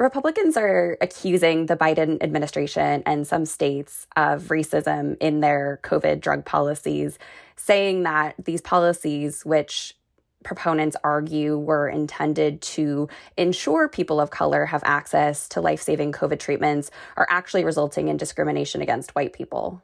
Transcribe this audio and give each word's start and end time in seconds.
Republicans 0.00 0.56
are 0.56 0.96
accusing 1.00 1.66
the 1.66 1.76
Biden 1.76 2.22
administration 2.22 3.02
and 3.04 3.26
some 3.26 3.44
states 3.44 4.06
of 4.14 4.44
racism 4.44 5.16
in 5.18 5.40
their 5.40 5.80
COVID 5.82 6.20
drug 6.20 6.44
policies, 6.44 7.18
saying 7.56 8.04
that 8.04 8.36
these 8.38 8.60
policies, 8.60 9.44
which 9.44 9.96
proponents 10.44 10.96
argue 11.02 11.58
were 11.58 11.88
intended 11.88 12.62
to 12.62 13.08
ensure 13.36 13.88
people 13.88 14.20
of 14.20 14.30
color 14.30 14.66
have 14.66 14.82
access 14.84 15.48
to 15.48 15.60
life 15.60 15.82
saving 15.82 16.12
COVID 16.12 16.38
treatments, 16.38 16.92
are 17.16 17.26
actually 17.28 17.64
resulting 17.64 18.06
in 18.06 18.16
discrimination 18.16 18.80
against 18.80 19.16
white 19.16 19.32
people. 19.32 19.82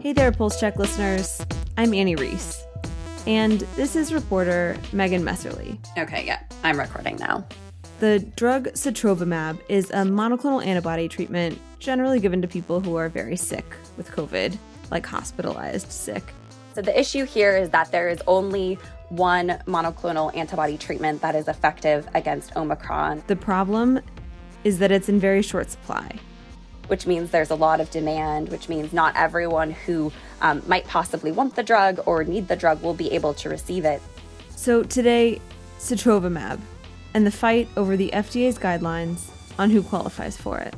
Hey 0.00 0.14
there, 0.14 0.32
Pulse 0.32 0.58
Check 0.58 0.78
listeners. 0.78 1.44
I'm 1.76 1.92
Annie 1.92 2.16
Reese. 2.16 2.64
And 3.26 3.60
this 3.76 3.94
is 3.94 4.12
reporter 4.12 4.76
Megan 4.92 5.22
Messerly. 5.22 5.78
Okay, 5.96 6.24
yeah, 6.26 6.40
I'm 6.64 6.78
recording 6.78 7.16
now. 7.16 7.46
The 8.00 8.18
drug 8.34 8.68
sotrovimab 8.70 9.60
is 9.68 9.90
a 9.90 10.02
monoclonal 10.02 10.64
antibody 10.66 11.08
treatment 11.08 11.60
generally 11.78 12.18
given 12.18 12.42
to 12.42 12.48
people 12.48 12.80
who 12.80 12.96
are 12.96 13.08
very 13.08 13.36
sick 13.36 13.64
with 13.96 14.10
COVID, 14.10 14.58
like 14.90 15.06
hospitalized 15.06 15.92
sick. 15.92 16.24
So 16.74 16.82
the 16.82 16.98
issue 16.98 17.24
here 17.24 17.56
is 17.56 17.70
that 17.70 17.92
there 17.92 18.08
is 18.08 18.20
only 18.26 18.76
one 19.10 19.50
monoclonal 19.66 20.34
antibody 20.34 20.76
treatment 20.76 21.22
that 21.22 21.36
is 21.36 21.46
effective 21.46 22.08
against 22.14 22.56
Omicron. 22.56 23.22
The 23.28 23.36
problem 23.36 24.00
is 24.64 24.78
that 24.78 24.90
it's 24.90 25.08
in 25.08 25.20
very 25.20 25.42
short 25.42 25.70
supply 25.70 26.18
which 26.88 27.06
means 27.06 27.30
there's 27.30 27.50
a 27.50 27.54
lot 27.54 27.80
of 27.80 27.90
demand, 27.90 28.48
which 28.48 28.68
means 28.68 28.92
not 28.92 29.14
everyone 29.16 29.70
who 29.70 30.12
um, 30.40 30.62
might 30.66 30.86
possibly 30.86 31.32
want 31.32 31.56
the 31.56 31.62
drug 31.62 32.00
or 32.06 32.24
need 32.24 32.48
the 32.48 32.56
drug 32.56 32.82
will 32.82 32.94
be 32.94 33.10
able 33.12 33.34
to 33.34 33.48
receive 33.48 33.84
it. 33.84 34.00
So 34.50 34.82
today, 34.82 35.40
sotrovimab 35.78 36.60
and 37.14 37.26
the 37.26 37.30
fight 37.30 37.68
over 37.76 37.96
the 37.96 38.10
FDA's 38.12 38.58
guidelines 38.58 39.30
on 39.58 39.70
who 39.70 39.82
qualifies 39.82 40.36
for 40.36 40.58
it. 40.58 40.74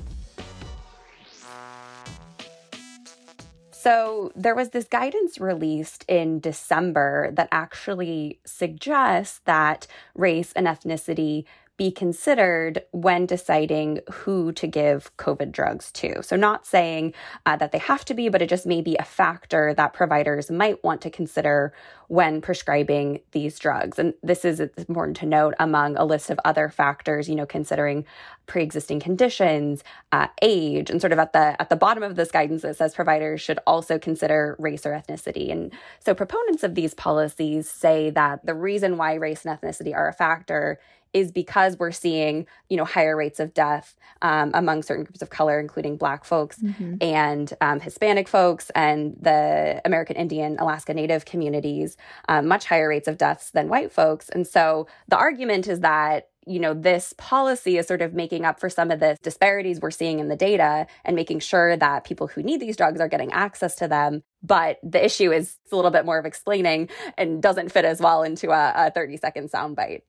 So, 3.85 4.33
there 4.35 4.55
was 4.55 4.71
this 4.71 4.87
guidance 4.87 5.39
released 5.39 6.07
in 6.09 6.41
December 6.41 7.31
that 7.33 7.49
actually 7.53 8.41
suggests 8.47 9.41
that 9.45 9.87
race 10.15 10.55
and 10.55 10.67
ethnicity 10.67 11.45
be 11.77 11.91
considered 11.91 12.83
when 12.93 13.27
deciding 13.27 14.01
who 14.11 14.53
to 14.53 14.67
give 14.67 15.15
COVID 15.17 15.51
drugs 15.51 15.91
to. 15.93 16.23
So, 16.23 16.37
not 16.37 16.67
saying 16.67 17.15
uh, 17.47 17.57
that 17.57 17.73
they 17.73 17.79
have 17.79 18.05
to 18.07 18.15
be, 18.15 18.29
but 18.29 18.41
it 18.41 18.49
just 18.49 18.65
may 18.65 18.81
be 18.81 18.97
a 18.97 19.05
factor 19.05 19.75
that 19.75 19.93
providers 19.93 20.51
might 20.51 20.83
want 20.85 21.01
to 21.03 21.11
consider 21.11 21.73
when 22.09 22.41
prescribing 22.41 23.21
these 23.33 23.59
drugs. 23.59 23.99
And 23.99 24.15
this 24.23 24.45
is 24.45 24.61
important 24.61 25.17
to 25.19 25.27
note 25.27 25.55
among 25.59 25.97
a 25.97 26.05
list 26.05 26.31
of 26.31 26.39
other 26.45 26.69
factors, 26.69 27.29
you 27.29 27.35
know, 27.35 27.47
considering 27.47 28.05
pre-existing 28.47 29.01
conditions, 29.01 29.83
uh, 30.13 30.29
age, 30.43 30.91
and 30.91 31.01
sort 31.01 31.13
of 31.13 31.19
at 31.19 31.33
the 31.33 31.61
at 31.61 31.71
the 31.71 31.77
bottom 31.77 32.03
of 32.03 32.15
this 32.15 32.31
guidance 32.31 32.63
it 32.63 32.77
says 32.77 32.95
providers 32.95 33.41
should 33.41 33.59
also 33.67 33.99
consider 33.99 34.55
race 34.59 34.87
or 34.87 34.93
ethnicity. 34.93 35.51
And 35.51 35.73
so 35.99 36.15
proponents 36.15 36.63
of 36.63 36.75
these 36.75 36.95
policies 36.95 37.69
say 37.69 38.11
that 38.11 38.45
the 38.47 38.55
reason 38.55 38.97
why 38.97 39.15
race 39.15 39.45
and 39.45 39.59
ethnicity 39.59 39.95
are 39.95 40.09
a 40.09 40.13
factor 40.13 40.79
is 41.15 41.31
because 41.31 41.79
we're 41.79 41.93
seeing, 41.93 42.47
you 42.69 42.77
know, 42.77 42.85
higher 42.85 43.17
rates 43.17 43.41
of 43.41 43.55
death 43.55 43.97
um, 44.21 44.51
among 44.53 44.83
certain 44.83 45.05
groups 45.05 45.23
of 45.23 45.31
color, 45.31 45.61
including 45.61 45.97
Black 45.97 46.25
folks 46.25 46.59
mm-hmm. 46.59 46.97
and 47.01 47.55
um, 47.61 47.81
Hispanic 47.81 48.29
folks 48.29 48.71
and 48.75 49.17
the 49.21 49.81
American 49.85 50.17
Indian, 50.17 50.59
Alaska 50.59 50.93
Native 50.93 51.25
communities, 51.25 51.97
um, 52.29 52.49
much 52.49 52.67
higher 52.67 52.89
rates 52.89 53.09
of 53.09 53.17
deaths 53.17 53.51
than 53.51 53.69
white 53.69 53.93
folks. 53.93 54.29
And 54.29 54.47
so 54.47 54.89
the 55.09 55.17
argument 55.17 55.69
is 55.69 55.81
that 55.81 56.29
you 56.47 56.61
know, 56.61 56.75
this 56.75 57.15
policy 57.17 57.79
is 57.79 57.87
sort 57.87 58.03
of 58.03 58.13
making 58.13 58.45
up 58.45 58.61
for 58.61 58.69
some 58.69 58.91
of 58.91 59.01
the 59.01 59.17
disparities 59.23 59.81
we're 59.81 59.91
seeing 59.91 60.19
in 60.19 60.29
the 60.29 60.37
data 60.37 60.87
and 61.03 61.17
making 61.17 61.41
sure 61.41 61.75
that 61.75 62.05
people 62.05 62.27
who 62.27 62.43
need 62.43 62.61
these 62.61 62.77
drugs 62.77 63.01
are 63.01 63.09
getting 63.09 63.33
access 63.33 63.75
to 63.77 63.89
them. 63.89 64.23
But 64.43 64.79
the 64.83 65.03
issue 65.03 65.33
is 65.33 65.57
a 65.73 65.77
little 65.77 65.91
bit 65.91 66.05
more 66.05 66.19
of 66.19 66.27
explaining 66.27 66.91
and 67.17 67.43
doesn't 67.43 67.73
fit 67.73 67.87
as 67.87 67.99
well 67.99 68.23
into 68.23 68.51
a, 68.51 68.73
a 68.77 68.91
30 68.91 69.17
second 69.17 69.51
soundbite 69.51 70.03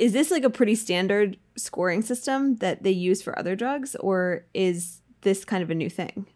is 0.00 0.14
this 0.14 0.30
like 0.30 0.44
a 0.44 0.50
pretty 0.50 0.74
standard 0.74 1.36
scoring 1.56 2.00
system 2.00 2.56
that 2.56 2.82
they 2.82 2.90
use 2.90 3.20
for 3.20 3.38
other 3.38 3.54
drugs 3.54 3.94
or 3.96 4.46
is 4.54 5.02
this 5.20 5.44
kind 5.44 5.62
of 5.62 5.70
a 5.70 5.74
new 5.74 5.90
thing 5.90 6.26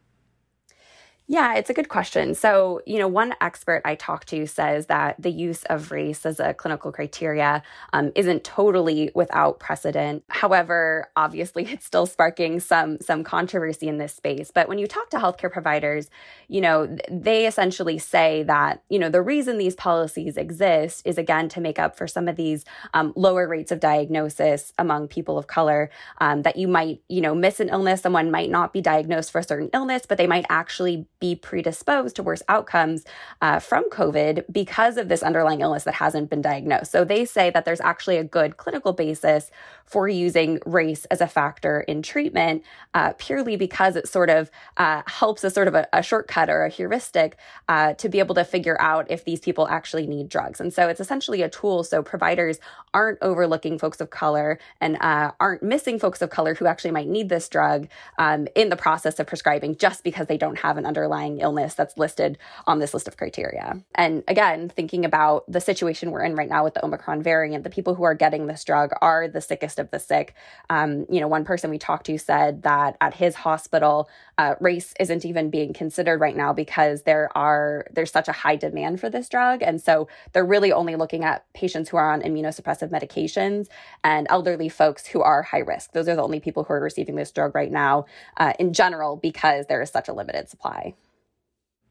yeah, 1.26 1.54
it's 1.54 1.70
a 1.70 1.74
good 1.74 1.88
question. 1.88 2.34
So, 2.34 2.82
you 2.84 2.98
know, 2.98 3.08
one 3.08 3.34
expert 3.40 3.80
I 3.86 3.94
talked 3.94 4.28
to 4.28 4.46
says 4.46 4.86
that 4.86 5.16
the 5.18 5.30
use 5.30 5.64
of 5.64 5.90
race 5.90 6.26
as 6.26 6.38
a 6.38 6.52
clinical 6.52 6.92
criteria 6.92 7.62
um, 7.94 8.12
isn't 8.14 8.44
totally 8.44 9.10
without 9.14 9.58
precedent. 9.58 10.22
However, 10.28 11.10
obviously, 11.16 11.64
it's 11.72 11.86
still 11.86 12.04
sparking 12.04 12.60
some 12.60 12.98
some 13.00 13.24
controversy 13.24 13.88
in 13.88 13.96
this 13.96 14.12
space. 14.12 14.50
But 14.54 14.68
when 14.68 14.76
you 14.76 14.86
talk 14.86 15.08
to 15.10 15.16
healthcare 15.16 15.50
providers, 15.50 16.10
you 16.48 16.60
know, 16.60 16.94
they 17.10 17.46
essentially 17.46 17.96
say 17.96 18.42
that 18.42 18.82
you 18.90 18.98
know 18.98 19.08
the 19.08 19.22
reason 19.22 19.56
these 19.56 19.74
policies 19.74 20.36
exist 20.36 21.06
is 21.06 21.16
again 21.16 21.48
to 21.50 21.60
make 21.62 21.78
up 21.78 21.96
for 21.96 22.06
some 22.06 22.28
of 22.28 22.36
these 22.36 22.66
um, 22.92 23.14
lower 23.16 23.48
rates 23.48 23.72
of 23.72 23.80
diagnosis 23.80 24.74
among 24.78 25.08
people 25.08 25.38
of 25.38 25.46
color. 25.46 25.88
Um, 26.20 26.42
that 26.42 26.56
you 26.56 26.68
might 26.68 27.00
you 27.08 27.22
know 27.22 27.34
miss 27.34 27.60
an 27.60 27.70
illness, 27.70 28.02
someone 28.02 28.30
might 28.30 28.50
not 28.50 28.74
be 28.74 28.82
diagnosed 28.82 29.32
for 29.32 29.38
a 29.38 29.42
certain 29.42 29.70
illness, 29.72 30.02
but 30.06 30.18
they 30.18 30.26
might 30.26 30.44
actually 30.50 31.06
be 31.20 31.34
predisposed 31.34 32.16
to 32.16 32.22
worse 32.22 32.42
outcomes 32.48 33.04
uh, 33.40 33.58
from 33.58 33.88
COVID 33.90 34.44
because 34.50 34.96
of 34.96 35.08
this 35.08 35.22
underlying 35.22 35.60
illness 35.60 35.84
that 35.84 35.94
hasn't 35.94 36.30
been 36.30 36.42
diagnosed. 36.42 36.92
So 36.92 37.04
they 37.04 37.24
say 37.24 37.50
that 37.50 37.64
there's 37.64 37.80
actually 37.80 38.16
a 38.18 38.24
good 38.24 38.56
clinical 38.56 38.92
basis 38.92 39.50
for 39.86 40.08
using 40.08 40.58
race 40.64 41.04
as 41.06 41.20
a 41.20 41.26
factor 41.26 41.80
in 41.80 42.02
treatment 42.02 42.62
uh, 42.94 43.12
purely 43.18 43.56
because 43.56 43.96
it 43.96 44.08
sort 44.08 44.30
of 44.30 44.50
uh, 44.76 45.02
helps 45.06 45.44
as 45.44 45.54
sort 45.54 45.68
of 45.68 45.74
a, 45.74 45.86
a, 45.92 46.02
shortcut 46.02 46.48
or 46.48 46.64
a 46.64 46.68
heuristic 46.68 47.36
uh, 47.68 47.92
to 47.94 48.08
be 48.08 48.18
able 48.18 48.34
to 48.34 48.44
figure 48.44 48.80
out 48.80 49.10
if 49.10 49.24
these 49.24 49.40
people 49.40 49.68
actually 49.68 50.06
need 50.06 50.28
drugs. 50.28 50.60
And 50.60 50.72
so 50.72 50.88
it's 50.88 51.00
essentially 51.00 51.42
a 51.42 51.48
tool 51.48 51.84
so 51.84 52.02
providers 52.02 52.58
aren't 52.92 53.18
overlooking 53.20 53.78
folks 53.78 54.00
of 54.00 54.10
color 54.10 54.58
and 54.80 54.96
uh, 55.00 55.32
aren't 55.40 55.62
missing 55.62 55.98
folks 55.98 56.22
of 56.22 56.30
color 56.30 56.54
who 56.54 56.66
actually 56.66 56.90
might 56.90 57.08
need 57.08 57.28
this 57.28 57.48
drug 57.48 57.88
um, 58.18 58.46
in 58.54 58.68
the 58.68 58.76
process 58.76 59.18
of 59.18 59.26
prescribing 59.26 59.76
just 59.76 60.02
because 60.02 60.26
they 60.26 60.38
don't 60.38 60.58
have 60.58 60.76
an 60.76 60.86
underlying 61.04 61.40
illness 61.40 61.74
that's 61.74 61.98
listed 61.98 62.38
on 62.66 62.78
this 62.78 62.94
list 62.94 63.06
of 63.06 63.16
criteria. 63.18 63.78
And 63.94 64.24
again, 64.26 64.70
thinking 64.70 65.04
about 65.04 65.44
the 65.46 65.60
situation 65.60 66.10
we're 66.10 66.24
in 66.24 66.34
right 66.34 66.48
now 66.48 66.64
with 66.64 66.74
the 66.74 66.84
Omicron 66.84 67.22
variant, 67.22 67.62
the 67.62 67.70
people 67.70 67.94
who 67.94 68.04
are 68.04 68.14
getting 68.14 68.46
this 68.46 68.64
drug 68.64 68.90
are 69.02 69.28
the 69.28 69.42
sickest 69.42 69.78
of 69.78 69.90
the 69.90 69.98
sick. 69.98 70.34
Um, 70.70 71.04
you 71.10 71.20
know, 71.20 71.28
one 71.28 71.44
person 71.44 71.68
we 71.68 71.78
talked 71.78 72.06
to 72.06 72.16
said 72.16 72.62
that 72.62 72.96
at 73.02 73.14
his 73.14 73.34
hospital, 73.34 74.08
uh, 74.38 74.54
race 74.60 74.94
isn't 74.98 75.26
even 75.26 75.50
being 75.50 75.74
considered 75.74 76.20
right 76.20 76.36
now 76.36 76.52
because 76.54 77.02
there 77.02 77.28
are 77.36 77.86
there's 77.92 78.10
such 78.10 78.28
a 78.28 78.32
high 78.32 78.56
demand 78.56 78.98
for 78.98 79.10
this 79.10 79.28
drug, 79.28 79.62
and 79.62 79.80
so 79.80 80.08
they're 80.32 80.44
really 80.44 80.72
only 80.72 80.96
looking 80.96 81.22
at 81.22 81.44
patients 81.52 81.90
who 81.90 81.98
are 81.98 82.10
on 82.10 82.22
immunosuppressive 82.22 82.90
medications 82.90 83.68
and 84.02 84.26
elderly 84.30 84.68
folks 84.68 85.06
who 85.06 85.20
are 85.20 85.42
high 85.42 85.58
risk. 85.58 85.92
Those 85.92 86.08
are 86.08 86.16
the 86.16 86.22
only 86.22 86.40
people 86.40 86.64
who 86.64 86.72
are 86.72 86.80
receiving 86.80 87.14
this 87.14 87.30
drug 87.30 87.54
right 87.54 87.70
now, 87.70 88.06
uh, 88.38 88.54
in 88.58 88.72
general, 88.72 89.16
because 89.16 89.66
there 89.66 89.82
is 89.82 89.90
such 89.90 90.08
a 90.08 90.12
limited 90.12 90.48
supply 90.48 90.93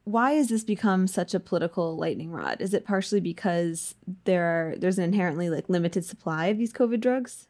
why 0.05 0.33
has 0.33 0.49
this 0.49 0.63
become 0.63 1.07
such 1.07 1.33
a 1.33 1.39
political 1.39 1.95
lightning 1.95 2.31
rod? 2.31 2.59
Is 2.59 2.73
it 2.73 2.85
partially 2.85 3.21
because 3.21 3.95
there 4.25 4.43
are 4.43 4.75
there's 4.77 4.97
an 4.97 5.05
inherently 5.05 5.49
like 5.49 5.69
limited 5.69 6.05
supply 6.05 6.47
of 6.47 6.57
these 6.57 6.73
COVID 6.73 6.99
drugs? 6.99 7.47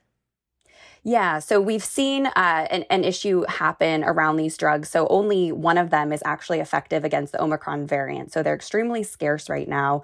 Yeah, 1.05 1.39
so 1.39 1.59
we've 1.59 1.83
seen 1.83 2.27
uh, 2.27 2.67
an, 2.71 2.83
an, 2.89 3.03
issue 3.03 3.43
happen 3.49 4.05
around 4.05 4.37
these 4.37 4.55
drugs. 4.55 4.87
So 4.87 5.05
only 5.09 5.51
one 5.51 5.77
of 5.77 5.89
them 5.89 6.13
is 6.13 6.23
actually 6.23 6.61
effective 6.61 7.03
against 7.03 7.33
the 7.33 7.43
Omicron 7.43 7.87
variant. 7.87 8.31
So 8.31 8.41
they're 8.41 8.55
extremely 8.55 9.03
scarce 9.03 9.49
right 9.49 9.67
now. 9.67 10.01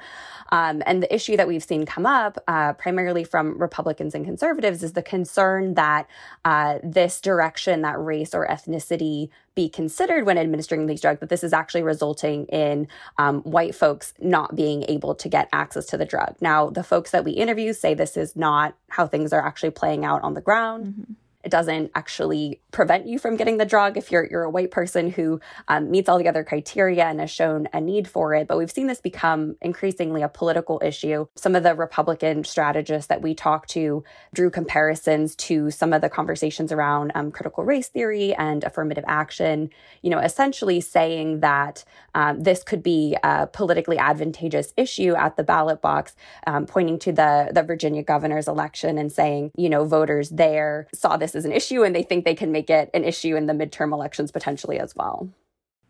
Um, 0.51 0.83
and 0.85 1.01
the 1.01 1.13
issue 1.13 1.37
that 1.37 1.47
we've 1.47 1.63
seen 1.63 1.85
come 1.85 2.05
up, 2.05 2.37
uh, 2.49 2.73
primarily 2.73 3.23
from 3.23 3.57
Republicans 3.57 4.13
and 4.13 4.25
conservatives, 4.25 4.84
is 4.84 4.91
the 4.91 5.02
concern 5.02 5.75
that 5.75 6.05
uh, 6.43 6.79
this 6.84 7.22
direction, 7.22 7.81
that 7.84 7.97
race 7.97 8.34
or 8.34 8.45
ethnicity 8.47 9.29
be 9.55 9.69
considered 9.69 10.25
when 10.25 10.37
administering 10.37 10.85
these 10.85 11.01
drugs, 11.01 11.19
that 11.19 11.29
this 11.29 11.43
is 11.43 11.53
actually 11.53 11.84
resulting 11.84 12.46
in 12.46 12.87
um, 13.17 13.41
white 13.41 13.75
folks 13.75 14.13
not 14.19 14.55
being 14.55 14.84
able 14.87 15.16
to 15.16 15.29
get 15.29 15.49
access 15.51 15.85
to 15.87 15.97
the 15.97 16.05
drug. 16.05 16.35
Now, 16.41 16.69
the 16.69 16.84
folks 16.84 17.11
that 17.11 17.23
we 17.23 17.31
interview 17.31 17.73
say 17.73 17.93
this 17.93 18.17
is 18.17 18.35
not 18.35 18.75
how 18.90 19.07
things 19.07 19.34
are 19.34 19.46
actually 19.46 19.72
playing 19.72 20.05
out 20.05 20.22
on 20.23 20.34
the 20.34 20.41
ground. 20.41 20.85
Mm-hmm. 20.85 21.13
It 21.44 21.52
doesn't 21.52 21.91
actually 21.96 22.59
prevent 22.72 23.08
you 23.08 23.18
from 23.18 23.38
getting 23.38 23.58
the 23.58 23.66
drug 23.66 23.96
if 23.96 24.12
you're 24.12 24.28
you're 24.30 24.44
a 24.44 24.50
white 24.50 24.72
person 24.72 25.09
who 25.09 25.40
um, 25.70 25.90
meets 25.90 26.09
all 26.09 26.18
the 26.18 26.28
other 26.28 26.44
criteria 26.44 27.06
and 27.06 27.22
has 27.22 27.32
shown 27.32 27.70
a 27.72 27.80
need 27.80 28.09
for 28.09 28.34
it. 28.34 28.46
But 28.46 28.58
we've 28.58 28.70
seen 28.70 28.88
this 28.88 29.00
become 29.00 29.56
increasingly 29.62 30.22
a 30.22 30.28
political 30.28 30.82
issue. 30.84 31.28
Some 31.36 31.56
of 31.56 31.64
the 31.64 31.76
Republican 31.76 32.44
strategists 32.44 33.08
that 33.08 33.22
we 33.22 33.34
talked 33.34 33.70
to 33.70 34.03
drew 34.34 34.50
comparisons 34.50 35.34
to 35.38 35.72
some 35.72 35.94
of 35.94 36.02
the 36.02 36.09
conversations 36.09 36.74
around 36.74 37.14
um, 37.16 37.32
critical 37.32 37.64
race 37.64 37.88
theory 37.88 38.34
and 38.34 38.66
affirmative 38.66 39.06
action. 39.08 39.70
You 40.02 40.09
know, 40.09 40.20
essentially 40.20 40.82
saying 40.82 41.40
that 41.40 41.86
um, 42.16 42.44
this 42.44 42.64
could 42.64 42.84
be 42.84 43.16
a 43.24 43.47
politically 43.47 43.97
advantageous 43.97 44.74
issue 44.76 45.16
at 45.16 45.38
the 45.38 45.44
ballot 45.44 45.82
box, 45.82 46.18
um, 46.46 46.66
pointing 46.66 47.00
to 47.00 47.14
the 47.14 47.52
the 47.53 47.64
Virginia 47.64 48.03
governor's 48.03 48.50
election 48.50 48.97
and 48.97 49.09
saying, 49.09 49.52
you 49.56 49.70
know, 49.70 49.86
voters 49.86 50.32
there 50.32 50.88
saw 50.94 51.16
this 51.16 51.30
as 51.40 51.46
an 51.46 51.52
issue 51.52 51.84
and 51.84 51.96
they 51.96 52.03
think 52.03 52.26
they 52.26 52.36
can 52.36 52.52
make 52.52 52.70
it 52.70 52.91
an 52.94 53.03
issue 53.03 53.36
in 53.36 53.47
the 53.47 53.53
midterm 53.53 53.94
elections 53.94 54.32
potentially 54.32 54.78
as 54.80 54.96
well. 54.96 55.30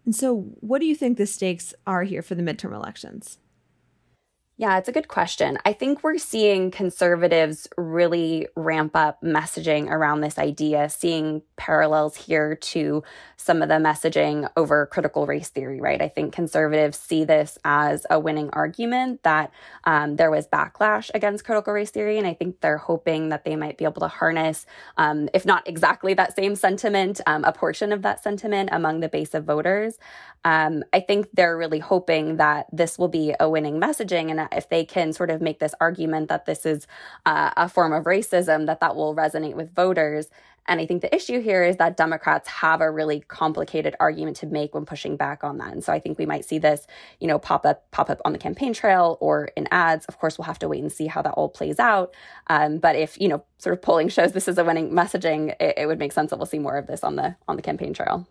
And 0.06 0.16
so, 0.16 0.38
what 0.62 0.80
do 0.80 0.86
you 0.86 0.96
think 0.96 1.18
the 1.18 1.26
stakes 1.26 1.74
are 1.86 2.04
here 2.04 2.22
for 2.22 2.36
the 2.36 2.44
midterm 2.44 2.74
elections? 2.74 3.40
Yeah, 4.60 4.78
it's 4.78 4.90
a 4.90 4.92
good 4.92 5.08
question. 5.08 5.58
I 5.64 5.72
think 5.72 6.04
we're 6.04 6.18
seeing 6.18 6.70
conservatives 6.70 7.66
really 7.78 8.46
ramp 8.58 8.94
up 8.94 9.22
messaging 9.22 9.90
around 9.90 10.20
this 10.20 10.38
idea, 10.38 10.90
seeing 10.90 11.44
parallels 11.56 12.18
here 12.18 12.56
to 12.56 13.02
some 13.38 13.62
of 13.62 13.70
the 13.70 13.76
messaging 13.76 14.50
over 14.58 14.86
critical 14.88 15.26
race 15.26 15.48
theory, 15.48 15.80
right? 15.80 16.02
I 16.02 16.10
think 16.10 16.34
conservatives 16.34 16.98
see 17.00 17.24
this 17.24 17.58
as 17.64 18.06
a 18.10 18.20
winning 18.20 18.50
argument 18.52 19.24
that 19.24 19.54
um, 19.86 20.18
there 20.18 20.30
was 20.30 20.46
backlash 20.46 21.10
against 21.14 21.46
critical 21.46 21.72
race 21.72 21.92
theory. 21.92 22.18
And 22.18 22.28
I 22.28 22.34
think 22.34 22.60
they're 22.60 22.78
hoping 22.78 23.30
that 23.30 23.46
they 23.46 23.56
might 23.56 23.78
be 23.78 23.86
able 23.86 24.02
to 24.02 24.10
harness, 24.10 24.66
um, 24.98 25.30
if 25.34 25.46
not 25.46 25.66
exactly 25.70 26.14
that 26.16 26.36
same 26.36 26.58
sentiment, 26.58 27.22
um, 27.28 27.46
a 27.46 27.54
portion 27.54 27.94
of 27.94 28.02
that 28.02 28.22
sentiment 28.22 28.72
among 28.74 29.00
the 29.00 29.08
base 29.08 29.34
of 29.34 29.46
voters. 29.46 29.98
Um, 30.44 30.84
I 30.92 31.00
think 31.00 31.30
they're 31.34 31.58
really 31.58 31.80
hoping 31.80 32.38
that 32.38 32.68
this 32.74 33.00
will 33.00 33.08
be 33.08 33.34
a 33.40 33.50
winning 33.50 33.80
messaging. 33.80 34.30
And 34.30 34.49
if 34.52 34.70
they 34.70 34.86
can 34.86 35.14
sort 35.14 35.30
of 35.30 35.42
make 35.42 35.60
this 35.60 35.74
argument 35.80 36.30
that 36.30 36.46
this 36.46 36.66
is 36.66 36.88
uh, 37.26 37.52
a 37.58 37.70
form 37.70 37.94
of 37.94 38.06
racism, 38.06 38.66
that 38.66 38.80
that 38.80 38.96
will 38.96 39.16
resonate 39.16 39.56
with 39.56 39.74
voters. 39.74 40.30
And 40.68 40.80
I 40.80 40.86
think 40.86 41.02
the 41.02 41.14
issue 41.14 41.42
here 41.42 41.64
is 41.64 41.78
that 41.78 41.98
Democrats 41.98 42.48
have 42.48 42.80
a 42.80 42.92
really 42.92 43.22
complicated 43.22 43.96
argument 44.00 44.38
to 44.38 44.46
make 44.46 44.76
when 44.76 44.86
pushing 44.86 45.18
back 45.18 45.44
on 45.44 45.58
that. 45.58 45.74
And 45.74 45.84
so 45.84 45.92
I 45.92 46.00
think 46.00 46.20
we 46.20 46.28
might 46.28 46.46
see 46.46 46.60
this, 46.60 46.86
you 47.20 47.28
know, 47.28 47.40
pop 47.40 47.66
up 47.66 47.90
pop 47.90 48.10
up 48.10 48.22
on 48.24 48.34
the 48.34 48.38
campaign 48.38 48.74
trail 48.74 49.18
or 49.20 49.50
in 49.58 49.68
ads. 49.72 50.06
Of 50.06 50.20
course, 50.20 50.38
we'll 50.38 50.46
have 50.46 50.60
to 50.60 50.68
wait 50.68 50.82
and 50.82 50.92
see 50.92 51.08
how 51.08 51.24
that 51.24 51.34
all 51.34 51.50
plays 51.50 51.80
out. 51.80 52.14
Um, 52.48 52.78
but 52.78 52.96
if 52.96 53.20
you 53.20 53.28
know, 53.28 53.44
sort 53.58 53.74
of 53.74 53.82
polling 53.82 54.10
shows 54.10 54.34
this 54.34 54.48
is 54.48 54.60
a 54.60 54.64
winning 54.64 54.92
messaging, 54.92 55.56
it, 55.60 55.74
it 55.78 55.86
would 55.88 55.98
make 55.98 56.12
sense 56.12 56.30
that 56.30 56.38
we'll 56.38 56.46
see 56.46 56.60
more 56.60 56.78
of 56.78 56.86
this 56.86 57.04
on 57.04 57.16
the 57.16 57.36
on 57.48 57.56
the 57.56 57.64
campaign 57.64 57.94
trail. 57.94 58.28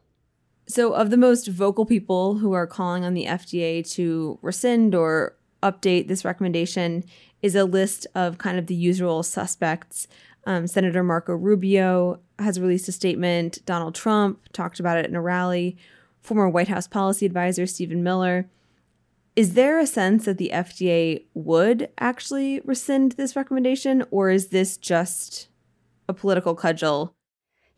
So, 0.68 0.92
of 0.92 1.08
the 1.08 1.16
most 1.16 1.48
vocal 1.48 1.86
people 1.86 2.36
who 2.36 2.52
are 2.52 2.66
calling 2.66 3.02
on 3.02 3.14
the 3.14 3.24
FDA 3.24 3.88
to 3.94 4.38
rescind 4.42 4.94
or 4.94 5.37
update 5.62 6.08
this 6.08 6.24
recommendation 6.24 7.04
is 7.42 7.54
a 7.54 7.64
list 7.64 8.06
of 8.14 8.38
kind 8.38 8.58
of 8.58 8.66
the 8.66 8.74
usual 8.74 9.22
suspects. 9.22 10.08
Um, 10.46 10.66
Senator 10.66 11.02
Marco 11.02 11.34
Rubio 11.34 12.20
has 12.38 12.60
released 12.60 12.88
a 12.88 12.92
statement. 12.92 13.64
Donald 13.66 13.94
Trump 13.94 14.48
talked 14.52 14.80
about 14.80 14.98
it 14.98 15.06
in 15.06 15.14
a 15.14 15.20
rally. 15.20 15.76
Former 16.22 16.48
White 16.48 16.68
House 16.68 16.88
policy 16.88 17.26
advisor 17.26 17.66
Stephen 17.66 18.02
Miller. 18.02 18.48
Is 19.36 19.54
there 19.54 19.78
a 19.78 19.86
sense 19.86 20.24
that 20.24 20.36
the 20.36 20.50
FDA 20.52 21.24
would 21.32 21.90
actually 21.98 22.60
rescind 22.64 23.12
this 23.12 23.36
recommendation, 23.36 24.04
or 24.10 24.30
is 24.30 24.48
this 24.48 24.76
just 24.76 25.48
a 26.08 26.14
political 26.14 26.56
cudgel 26.56 27.14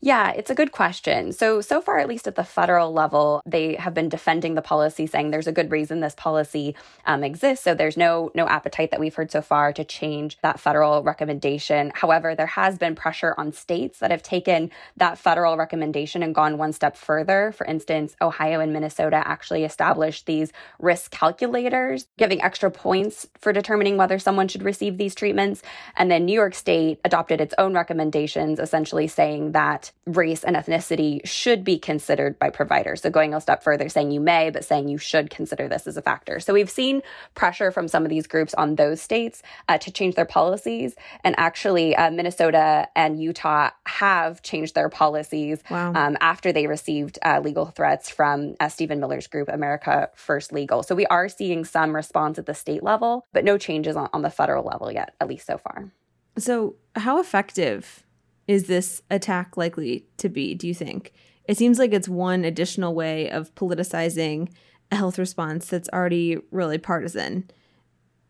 yeah, 0.02 0.30
it's 0.30 0.50
a 0.50 0.54
good 0.54 0.72
question. 0.72 1.30
So, 1.30 1.60
so 1.60 1.82
far, 1.82 1.98
at 1.98 2.08
least 2.08 2.26
at 2.26 2.34
the 2.34 2.44
federal 2.44 2.90
level, 2.90 3.42
they 3.44 3.74
have 3.74 3.92
been 3.92 4.08
defending 4.08 4.54
the 4.54 4.62
policy, 4.62 5.06
saying 5.06 5.30
there's 5.30 5.46
a 5.46 5.52
good 5.52 5.70
reason 5.70 6.00
this 6.00 6.14
policy 6.14 6.74
um, 7.04 7.22
exists. 7.22 7.62
So 7.62 7.74
there's 7.74 7.98
no 7.98 8.30
no 8.34 8.48
appetite 8.48 8.92
that 8.92 9.00
we've 9.00 9.14
heard 9.14 9.30
so 9.30 9.42
far 9.42 9.74
to 9.74 9.84
change 9.84 10.38
that 10.42 10.58
federal 10.58 11.02
recommendation. 11.02 11.92
However, 11.94 12.34
there 12.34 12.46
has 12.46 12.78
been 12.78 12.94
pressure 12.94 13.34
on 13.36 13.52
states 13.52 13.98
that 13.98 14.10
have 14.10 14.22
taken 14.22 14.70
that 14.96 15.18
federal 15.18 15.58
recommendation 15.58 16.22
and 16.22 16.34
gone 16.34 16.56
one 16.56 16.72
step 16.72 16.96
further. 16.96 17.52
For 17.52 17.66
instance, 17.66 18.16
Ohio 18.22 18.60
and 18.60 18.72
Minnesota 18.72 19.22
actually 19.26 19.64
established 19.64 20.24
these 20.24 20.50
risk 20.78 21.10
calculators, 21.10 22.06
giving 22.16 22.40
extra 22.40 22.70
points 22.70 23.26
for 23.38 23.52
determining 23.52 23.98
whether 23.98 24.18
someone 24.18 24.48
should 24.48 24.62
receive 24.62 24.96
these 24.96 25.14
treatments. 25.14 25.60
And 25.94 26.10
then 26.10 26.24
New 26.24 26.32
York 26.32 26.54
State 26.54 27.00
adopted 27.04 27.42
its 27.42 27.54
own 27.58 27.74
recommendations, 27.74 28.58
essentially 28.58 29.06
saying 29.06 29.52
that 29.52 29.89
race 30.06 30.44
and 30.44 30.56
ethnicity 30.56 31.20
should 31.24 31.64
be 31.64 31.78
considered 31.78 32.38
by 32.38 32.50
providers. 32.50 33.02
So 33.02 33.10
going 33.10 33.34
a 33.34 33.40
step 33.40 33.62
further, 33.62 33.88
saying 33.88 34.10
you 34.10 34.20
may, 34.20 34.50
but 34.50 34.64
saying 34.64 34.88
you 34.88 34.98
should 34.98 35.30
consider 35.30 35.68
this 35.68 35.86
as 35.86 35.96
a 35.96 36.02
factor. 36.02 36.40
So 36.40 36.52
we've 36.52 36.70
seen 36.70 37.02
pressure 37.34 37.70
from 37.70 37.88
some 37.88 38.04
of 38.04 38.10
these 38.10 38.26
groups 38.26 38.54
on 38.54 38.76
those 38.76 39.00
states 39.00 39.42
uh, 39.68 39.78
to 39.78 39.92
change 39.92 40.14
their 40.14 40.24
policies. 40.24 40.94
And 41.22 41.34
actually, 41.38 41.94
uh, 41.94 42.10
Minnesota 42.10 42.88
and 42.96 43.20
Utah 43.20 43.70
have 43.86 44.42
changed 44.42 44.74
their 44.74 44.88
policies 44.88 45.62
wow. 45.70 45.92
um, 45.94 46.16
after 46.20 46.52
they 46.52 46.66
received 46.66 47.18
uh, 47.24 47.40
legal 47.42 47.66
threats 47.66 48.10
from 48.10 48.54
uh, 48.60 48.68
Stephen 48.68 49.00
Miller's 49.00 49.26
group, 49.26 49.48
America 49.48 50.10
First 50.14 50.52
Legal. 50.52 50.82
So 50.82 50.94
we 50.94 51.06
are 51.06 51.28
seeing 51.28 51.64
some 51.64 51.94
response 51.94 52.38
at 52.38 52.46
the 52.46 52.54
state 52.54 52.82
level, 52.82 53.26
but 53.32 53.44
no 53.44 53.58
changes 53.58 53.96
on, 53.96 54.08
on 54.12 54.22
the 54.22 54.30
federal 54.30 54.64
level 54.64 54.90
yet, 54.90 55.14
at 55.20 55.28
least 55.28 55.46
so 55.46 55.58
far. 55.58 55.90
So, 56.38 56.76
how 56.96 57.20
effective 57.20 58.04
is 58.50 58.64
this 58.64 59.00
attack 59.12 59.56
likely 59.56 60.04
to 60.16 60.28
be, 60.28 60.56
do 60.56 60.66
you 60.66 60.74
think? 60.74 61.12
It 61.44 61.56
seems 61.56 61.78
like 61.78 61.92
it's 61.92 62.08
one 62.08 62.44
additional 62.44 62.96
way 62.96 63.30
of 63.30 63.54
politicizing 63.54 64.50
a 64.90 64.96
health 64.96 65.20
response 65.20 65.68
that's 65.68 65.88
already 65.92 66.36
really 66.50 66.76
partisan 66.76 67.48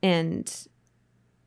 and 0.03 0.67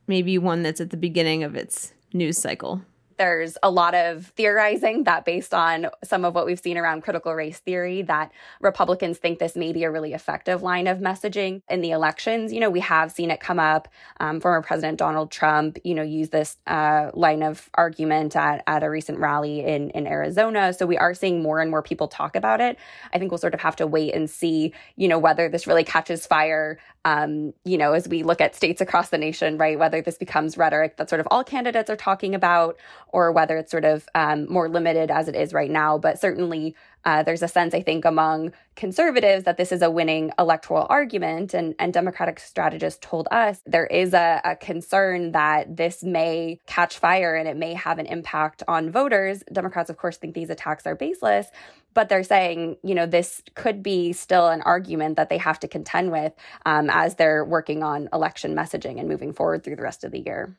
maybe 0.08 0.38
one 0.38 0.64
that's 0.64 0.80
at 0.80 0.90
the 0.90 0.96
beginning 0.96 1.44
of 1.44 1.54
its 1.54 1.92
news 2.12 2.36
cycle. 2.36 2.82
There's 3.16 3.56
a 3.62 3.70
lot 3.70 3.94
of 3.94 4.26
theorizing 4.36 5.04
that, 5.04 5.24
based 5.24 5.54
on 5.54 5.88
some 6.02 6.24
of 6.24 6.34
what 6.34 6.46
we've 6.46 6.60
seen 6.60 6.76
around 6.78 7.02
critical 7.02 7.34
race 7.34 7.58
theory, 7.58 8.02
that 8.02 8.32
Republicans 8.60 9.18
think 9.18 9.38
this 9.38 9.56
may 9.56 9.72
be 9.72 9.84
a 9.84 9.90
really 9.90 10.12
effective 10.12 10.62
line 10.62 10.86
of 10.86 10.98
messaging 10.98 11.62
in 11.68 11.80
the 11.80 11.90
elections. 11.90 12.52
You 12.52 12.60
know, 12.60 12.70
we 12.70 12.80
have 12.80 13.12
seen 13.12 13.30
it 13.30 13.40
come 13.40 13.58
up. 13.58 13.88
Um, 14.20 14.40
former 14.40 14.62
President 14.62 14.98
Donald 14.98 15.30
Trump, 15.30 15.78
you 15.84 15.94
know, 15.94 16.02
use 16.02 16.30
this 16.30 16.56
uh, 16.66 17.10
line 17.14 17.42
of 17.42 17.70
argument 17.74 18.36
at, 18.36 18.62
at 18.66 18.82
a 18.82 18.90
recent 18.90 19.18
rally 19.18 19.64
in, 19.64 19.90
in 19.90 20.06
Arizona. 20.06 20.72
So 20.72 20.86
we 20.86 20.98
are 20.98 21.14
seeing 21.14 21.42
more 21.42 21.60
and 21.60 21.70
more 21.70 21.82
people 21.82 22.08
talk 22.08 22.36
about 22.36 22.60
it. 22.60 22.78
I 23.12 23.18
think 23.18 23.30
we'll 23.30 23.38
sort 23.38 23.54
of 23.54 23.60
have 23.60 23.76
to 23.76 23.86
wait 23.86 24.14
and 24.14 24.28
see, 24.28 24.72
you 24.96 25.08
know, 25.08 25.18
whether 25.18 25.48
this 25.48 25.66
really 25.66 25.84
catches 25.84 26.26
fire, 26.26 26.78
um, 27.04 27.52
you 27.64 27.76
know, 27.76 27.92
as 27.92 28.08
we 28.08 28.22
look 28.22 28.40
at 28.40 28.54
states 28.54 28.80
across 28.80 29.10
the 29.10 29.18
nation, 29.18 29.58
right? 29.58 29.78
Whether 29.78 30.02
this 30.02 30.18
becomes 30.18 30.56
rhetoric 30.56 30.96
that 30.96 31.08
sort 31.10 31.20
of 31.20 31.28
all 31.30 31.44
candidates 31.44 31.90
are 31.90 31.96
talking 31.96 32.34
about 32.34 32.76
or 33.08 33.32
whether 33.32 33.56
it's 33.56 33.70
sort 33.70 33.84
of 33.84 34.08
um, 34.14 34.50
more 34.50 34.68
limited 34.68 35.10
as 35.10 35.28
it 35.28 35.36
is 35.36 35.52
right 35.52 35.70
now. 35.70 35.98
But 35.98 36.20
certainly, 36.20 36.74
uh, 37.04 37.22
there's 37.22 37.42
a 37.42 37.48
sense, 37.48 37.74
I 37.74 37.82
think, 37.82 38.04
among 38.04 38.52
conservatives 38.76 39.44
that 39.44 39.56
this 39.56 39.72
is 39.72 39.82
a 39.82 39.90
winning 39.90 40.32
electoral 40.38 40.86
argument. 40.88 41.52
And, 41.52 41.74
and 41.78 41.92
Democratic 41.92 42.40
strategists 42.40 42.98
told 43.02 43.28
us 43.30 43.60
there 43.66 43.86
is 43.86 44.14
a, 44.14 44.40
a 44.44 44.56
concern 44.56 45.32
that 45.32 45.76
this 45.76 46.02
may 46.02 46.60
catch 46.66 46.98
fire 46.98 47.34
and 47.34 47.46
it 47.46 47.56
may 47.56 47.74
have 47.74 47.98
an 47.98 48.06
impact 48.06 48.62
on 48.66 48.90
voters. 48.90 49.42
Democrats, 49.52 49.90
of 49.90 49.98
course, 49.98 50.16
think 50.16 50.34
these 50.34 50.50
attacks 50.50 50.86
are 50.86 50.94
baseless 50.94 51.48
but 51.94 52.08
they're 52.08 52.24
saying, 52.24 52.76
you 52.82 52.94
know, 52.94 53.06
this 53.06 53.40
could 53.54 53.82
be 53.82 54.12
still 54.12 54.48
an 54.48 54.60
argument 54.62 55.16
that 55.16 55.28
they 55.28 55.38
have 55.38 55.60
to 55.60 55.68
contend 55.68 56.10
with 56.10 56.32
um, 56.66 56.90
as 56.90 57.14
they're 57.14 57.44
working 57.44 57.82
on 57.82 58.08
election 58.12 58.54
messaging 58.54 58.98
and 58.98 59.08
moving 59.08 59.32
forward 59.32 59.62
through 59.62 59.76
the 59.76 59.82
rest 59.82 60.04
of 60.04 60.10
the 60.10 60.18
year. 60.18 60.56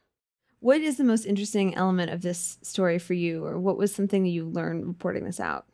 What 0.65 0.81
is 0.81 0.97
the 0.97 1.03
most 1.03 1.27
interesting 1.27 1.75
element 1.75 2.09
of 2.09 2.23
this 2.23 2.57
story 2.63 2.97
for 2.97 3.13
you, 3.13 3.45
or 3.45 3.59
what 3.59 3.77
was 3.77 3.93
something 3.93 4.23
that 4.23 4.29
you 4.29 4.45
learned 4.47 4.87
reporting 4.87 5.23
this 5.23 5.39
out? 5.39 5.67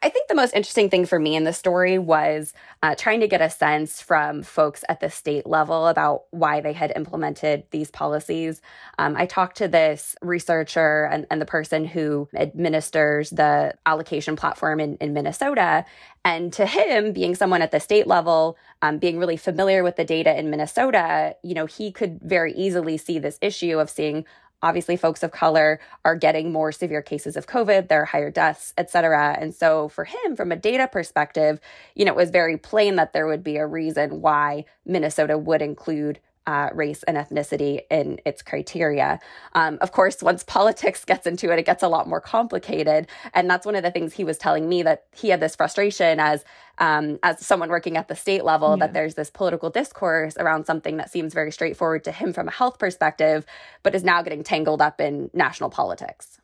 I 0.00 0.10
think 0.10 0.28
the 0.28 0.36
most 0.36 0.54
interesting 0.54 0.90
thing 0.90 1.06
for 1.06 1.18
me 1.18 1.34
in 1.34 1.42
the 1.42 1.52
story 1.52 1.98
was 1.98 2.52
uh, 2.84 2.94
trying 2.94 3.18
to 3.18 3.26
get 3.26 3.40
a 3.40 3.50
sense 3.50 4.00
from 4.00 4.44
folks 4.44 4.84
at 4.88 5.00
the 5.00 5.10
state 5.10 5.44
level 5.44 5.88
about 5.88 6.22
why 6.30 6.60
they 6.60 6.72
had 6.72 6.92
implemented 6.94 7.64
these 7.72 7.90
policies. 7.90 8.62
Um, 8.98 9.16
I 9.16 9.26
talked 9.26 9.56
to 9.56 9.66
this 9.66 10.14
researcher 10.22 11.06
and, 11.06 11.26
and, 11.32 11.40
the 11.40 11.46
person 11.46 11.84
who 11.84 12.28
administers 12.36 13.30
the 13.30 13.74
allocation 13.86 14.36
platform 14.36 14.78
in, 14.78 14.96
in 14.98 15.14
Minnesota. 15.14 15.84
And 16.24 16.52
to 16.52 16.64
him, 16.64 17.12
being 17.12 17.34
someone 17.34 17.62
at 17.62 17.72
the 17.72 17.80
state 17.80 18.06
level, 18.06 18.56
um, 18.82 18.98
being 18.98 19.18
really 19.18 19.36
familiar 19.36 19.82
with 19.82 19.96
the 19.96 20.04
data 20.04 20.38
in 20.38 20.48
Minnesota, 20.48 21.34
you 21.42 21.54
know, 21.54 21.66
he 21.66 21.90
could 21.90 22.20
very 22.22 22.52
easily 22.52 22.98
see 22.98 23.18
this 23.18 23.38
issue 23.40 23.80
of 23.80 23.90
seeing 23.90 24.24
obviously 24.62 24.96
folks 24.96 25.22
of 25.22 25.30
color 25.30 25.80
are 26.04 26.16
getting 26.16 26.52
more 26.52 26.72
severe 26.72 27.02
cases 27.02 27.36
of 27.36 27.46
covid 27.46 27.88
there 27.88 28.02
are 28.02 28.06
higher 28.06 28.30
deaths 28.30 28.72
et 28.76 28.90
cetera. 28.90 29.36
And 29.38 29.54
so 29.54 29.88
for 29.88 30.04
him 30.04 30.36
from 30.36 30.52
a 30.52 30.56
data 30.56 30.88
perspective 30.90 31.60
you 31.94 32.04
know 32.04 32.12
it 32.12 32.16
was 32.16 32.30
very 32.30 32.56
plain 32.56 32.96
that 32.96 33.12
there 33.12 33.26
would 33.26 33.44
be 33.44 33.56
a 33.56 33.66
reason 33.66 34.20
why 34.20 34.64
minnesota 34.84 35.38
would 35.38 35.62
include 35.62 36.20
uh, 36.48 36.70
race 36.72 37.02
and 37.02 37.18
ethnicity 37.18 37.82
in 37.90 38.18
its 38.24 38.40
criteria. 38.40 39.20
Um, 39.52 39.76
of 39.82 39.92
course, 39.92 40.22
once 40.22 40.42
politics 40.42 41.04
gets 41.04 41.26
into 41.26 41.52
it, 41.52 41.58
it 41.58 41.66
gets 41.66 41.82
a 41.82 41.88
lot 41.88 42.08
more 42.08 42.22
complicated. 42.22 43.06
And 43.34 43.50
that's 43.50 43.66
one 43.66 43.74
of 43.74 43.82
the 43.82 43.90
things 43.90 44.14
he 44.14 44.24
was 44.24 44.38
telling 44.38 44.66
me 44.66 44.82
that 44.82 45.04
he 45.14 45.28
had 45.28 45.40
this 45.40 45.54
frustration 45.54 46.18
as 46.18 46.46
um, 46.78 47.18
as 47.22 47.44
someone 47.44 47.68
working 47.68 47.98
at 47.98 48.08
the 48.08 48.16
state 48.16 48.44
level 48.44 48.70
yeah. 48.70 48.86
that 48.86 48.94
there's 48.94 49.14
this 49.14 49.28
political 49.28 49.68
discourse 49.68 50.38
around 50.38 50.64
something 50.64 50.96
that 50.96 51.10
seems 51.10 51.34
very 51.34 51.52
straightforward 51.52 52.04
to 52.04 52.12
him 52.12 52.32
from 52.32 52.48
a 52.48 52.52
health 52.52 52.78
perspective, 52.78 53.44
but 53.82 53.94
is 53.94 54.04
now 54.04 54.22
getting 54.22 54.42
tangled 54.42 54.80
up 54.80 55.02
in 55.02 55.28
national 55.34 55.68
politics. 55.68 56.40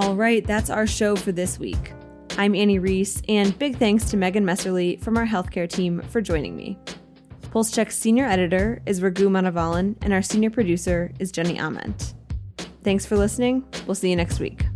All 0.00 0.16
right, 0.16 0.42
that's 0.46 0.70
our 0.70 0.86
show 0.86 1.14
for 1.14 1.30
this 1.30 1.58
week. 1.58 1.92
I'm 2.38 2.54
Annie 2.54 2.78
Reese, 2.78 3.20
and 3.28 3.56
big 3.58 3.76
thanks 3.76 4.06
to 4.06 4.16
Megan 4.16 4.46
Messerly 4.46 4.98
from 4.98 5.18
our 5.18 5.26
healthcare 5.26 5.68
team 5.68 6.00
for 6.08 6.22
joining 6.22 6.56
me. 6.56 6.78
PulseCheck's 7.50 7.96
senior 7.96 8.24
editor 8.24 8.80
is 8.86 9.02
Raghu 9.02 9.28
Manavalan, 9.28 9.96
and 10.00 10.14
our 10.14 10.22
senior 10.22 10.48
producer 10.48 11.12
is 11.18 11.30
Jenny 11.30 11.58
Ament. 11.58 12.14
Thanks 12.82 13.04
for 13.04 13.18
listening. 13.18 13.62
We'll 13.86 13.94
see 13.94 14.08
you 14.08 14.16
next 14.16 14.40
week. 14.40 14.69